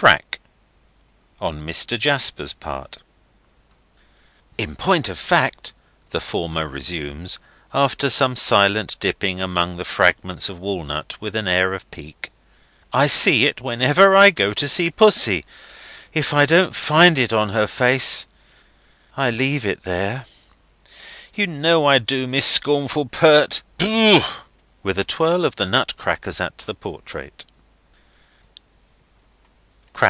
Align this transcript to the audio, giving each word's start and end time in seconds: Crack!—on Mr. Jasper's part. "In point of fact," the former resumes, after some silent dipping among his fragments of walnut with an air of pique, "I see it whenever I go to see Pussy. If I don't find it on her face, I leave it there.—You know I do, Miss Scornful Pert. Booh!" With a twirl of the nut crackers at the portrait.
Crack!—on 0.00 1.60
Mr. 1.62 1.98
Jasper's 1.98 2.54
part. 2.54 2.96
"In 4.56 4.74
point 4.74 5.10
of 5.10 5.18
fact," 5.18 5.74
the 6.08 6.22
former 6.22 6.66
resumes, 6.66 7.38
after 7.74 8.08
some 8.08 8.34
silent 8.34 8.96
dipping 8.98 9.42
among 9.42 9.76
his 9.76 9.86
fragments 9.86 10.48
of 10.48 10.58
walnut 10.58 11.20
with 11.20 11.36
an 11.36 11.46
air 11.46 11.74
of 11.74 11.90
pique, 11.90 12.32
"I 12.94 13.08
see 13.08 13.44
it 13.44 13.60
whenever 13.60 14.16
I 14.16 14.30
go 14.30 14.54
to 14.54 14.66
see 14.68 14.90
Pussy. 14.90 15.44
If 16.14 16.32
I 16.32 16.46
don't 16.46 16.74
find 16.74 17.18
it 17.18 17.34
on 17.34 17.50
her 17.50 17.66
face, 17.66 18.26
I 19.18 19.28
leave 19.28 19.66
it 19.66 19.82
there.—You 19.82 21.46
know 21.46 21.84
I 21.84 21.98
do, 21.98 22.26
Miss 22.26 22.46
Scornful 22.46 23.04
Pert. 23.04 23.60
Booh!" 23.76 24.24
With 24.82 24.98
a 24.98 25.04
twirl 25.04 25.44
of 25.44 25.56
the 25.56 25.66
nut 25.66 25.98
crackers 25.98 26.40
at 26.40 26.56
the 26.56 26.74
portrait. 26.74 27.44